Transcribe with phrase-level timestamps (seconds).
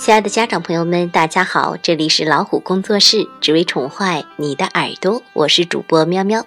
[0.00, 6.46] 亲爱的家长朋友们，大家好，这里是老虎工作室，只为宠坏你的耳朵，我是主播喵喵。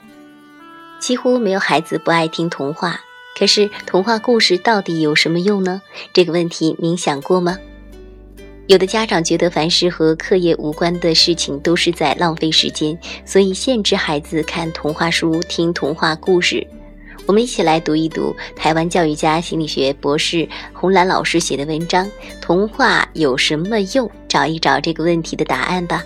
[1.00, 3.00] 几乎没有孩子不爱听童话，
[3.38, 5.84] 可是童话故事到底有什么用呢？
[6.14, 7.60] 这个问题您想过吗？
[8.66, 16.66] 有的家长觉得凡是和课业无关的事情都是在浪费时间，所以限制孩子看童话书、听童话故事。
[17.26, 22.06] 我们一起来读一读台湾教育家、心理学博士洪兰老师写的文章
[22.42, 26.04] 《童话有什么用》，找一找这个问题的答案吧。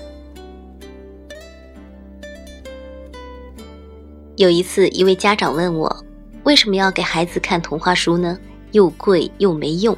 [4.35, 6.05] 有一次，一位家长问我
[6.45, 8.37] ：“为什么要给孩子看童话书呢？
[8.73, 9.97] 又贵又没用，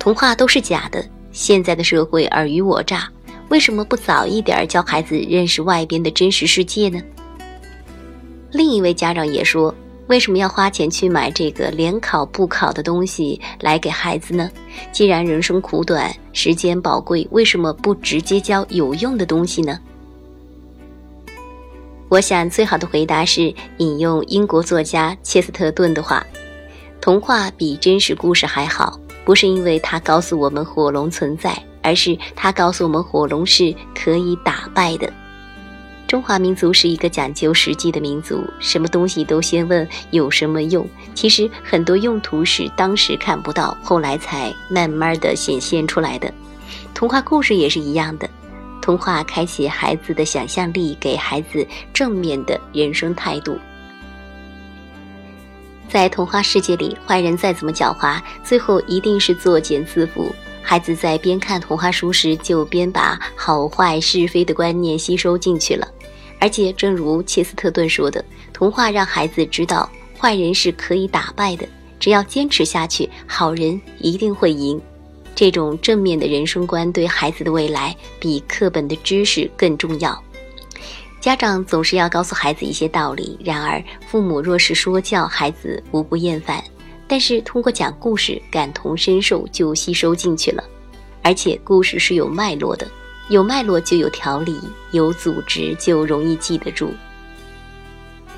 [0.00, 1.04] 童话都是假的。
[1.30, 3.08] 现在的社会尔虞我诈，
[3.50, 7.00] 为什么不早一点教孩子认识外边的真实世界呢？”
[8.50, 9.72] 另一位家长也说。
[10.08, 14.48] 为什么要花钱去买这个连考不考的东西来给孩子呢？
[14.92, 19.80] 既然人生苦短，时间宝贵，为什么不直接教有用的东西呢？
[22.08, 26.24] 我想最好的回答是引用英国作家切斯特顿的话
[27.02, 35.12] ：“童话比真实故事还好，不是因为它告诉我们火龙存在，而是它告诉我们火龙是可以打败的。”
[36.06, 40.88] 中华民族是一个讲究实际的民族，什么东西都先问有什么用。
[41.16, 46.32] 其实很多用途是当时看不到，后来才慢慢的显现出来的。
[46.94, 48.30] 童话故事也是一样的，
[48.80, 53.58] 童话开启孩子的想象力，给孩子正面的人生态度。
[55.88, 60.30] 在童话世界里，坏人再怎么狡猾，最后一定是作茧自缚。
[60.62, 65.86] 孩子在边看童话书时，就边把好坏是非的观念吸收进去了。
[66.38, 71.66] 而且，正如切斯特顿说的，童话让孩子知道坏人是可以打败的，
[71.98, 74.80] 只要坚持下去，好人一定会赢。
[75.34, 80.18] 这种正面的人生观对孩子的未来比课本的知识更重要。
[81.20, 86.58] 家长总是要告诉孩子一些道理，然而父母若是说教，孩子无不厌烦；
[87.08, 90.62] 但是通过讲故事，感同身受就吸收进去了，
[91.22, 92.86] 而且故事是有脉络的。
[93.28, 94.60] 有脉络就有条理，
[94.92, 96.94] 有组织就容易记得住。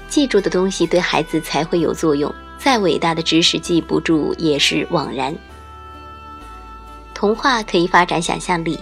[0.08, 2.34] 记住的东西对孩子才会有作用。
[2.58, 5.34] 再伟大的知识记不住也是枉然。
[7.14, 8.76] 童话可以发展想象力，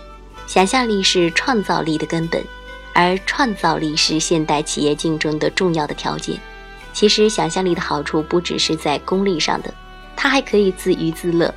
[0.47, 2.43] 想象力是创造力的根本，
[2.95, 6.41] 而创造力是现代企业竞争的重要的条件。
[6.95, 9.72] 其实，想象力的好处不只是在功利上的，
[10.16, 11.55] 它还可以自娱自乐。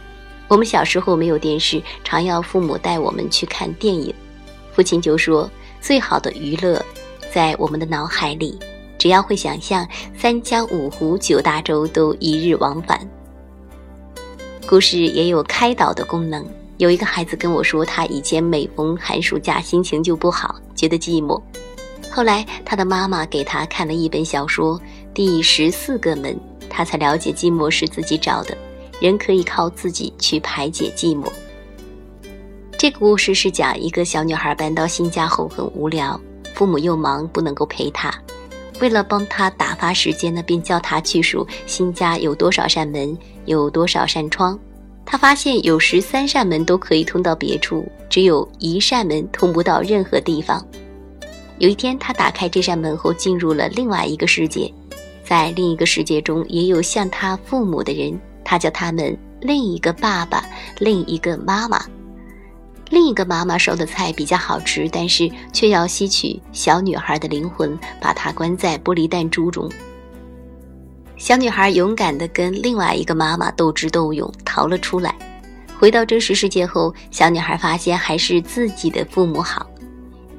[0.50, 4.14] 我们小时候没有电视，常要父母带我们去看电影。
[4.79, 5.51] 父亲就说
[5.81, 6.81] ：“最好的娱乐，
[7.29, 8.57] 在我们的脑海里。
[8.97, 9.85] 只要会想象，
[10.17, 12.97] 三江五湖九大洲都一日往返。
[14.66, 16.45] 故事也有开导的功能。
[16.78, 21.38] 有一个孩子跟我说，他以前每逢寒暑假心情就不好，觉得寂寞。
[22.09, 24.79] 后来他的妈妈给他看了一本小说
[25.13, 26.34] 《第十四个门》，
[26.69, 28.57] 他才了解寂寞是自己找的，
[29.01, 31.29] 人可以靠自己去排解寂寞。”
[32.79, 36.17] 这个故事是讲一个小女孩搬到新家后很无聊，
[36.53, 38.09] 父母又忙不能够陪她，
[38.79, 44.57] 为了帮她打发时间呢，便叫她去数新家有多少扇门，有多少扇窗。
[45.06, 50.66] 她发现有十三扇门都可以通到别处，只有一扇门通不到任何地方。
[51.57, 54.73] 有一天，她打开这扇门后，进入了另外一个世界，
[55.22, 60.46] 在另一个世界中也有像她父母的人，她叫他们另一个爸爸，
[60.78, 61.85] 另一个妈妈。
[62.90, 69.70] 另一个妈妈烧的菜比较好吃，但是却要吸取小女孩的灵魂，把她关在玻璃弹珠中。
[71.16, 75.14] 小女孩勇敢地跟另外一个妈妈斗智斗勇，逃了出来。
[75.78, 79.70] 回到真实世界后，小女孩发现还是自己的父母好。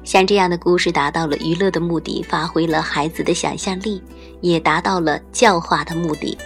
[0.03, 4.01] 像这样的故事达到了娱乐的目的，发挥了孩子的想象力，
[4.41, 6.37] 也达到了教化的目的。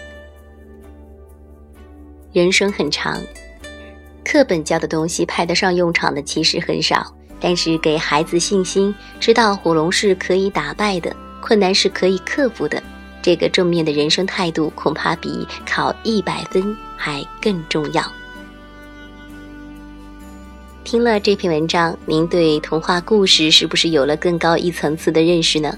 [2.32, 3.20] 人生很长。
[4.26, 7.06] 课本教的东西派得上用场的其实很少，
[7.40, 12.82] 但是给孩子信心，知道火龙是可以打败的，困难是可以克服的，
[13.22, 18.04] 这个正面的人生态度，恐怕比考一百分还更重要。
[20.84, 25.78] 听了这篇文章，您对童话故事是不是有了更高一层次的认识呢？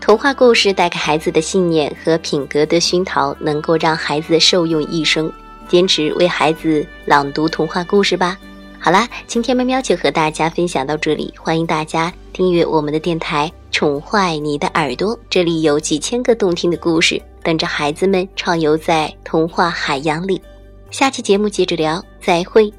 [0.00, 5.30] 童话故事带给孩子的信念和品格的熏陶，能够让孩子受用一生。
[5.68, 8.36] 坚持为孩子朗读童话故事吧。
[8.80, 15.18] 好啦，今天喵喵就和大家分享到这里，欢迎大家订阅我们的电台，宠坏你的耳朵。
[15.28, 20.40] 这里有几千个动听的故事，等着孩子们畅游在童话海洋里。
[20.90, 22.72] 下期节目接着聊，再会。